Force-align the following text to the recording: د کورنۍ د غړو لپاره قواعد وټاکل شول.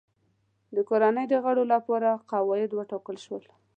د 0.75 0.77
کورنۍ 0.89 1.25
د 1.29 1.33
غړو 1.43 1.63
لپاره 1.73 2.09
قواعد 2.31 2.71
وټاکل 2.73 3.17
شول. 3.25 3.43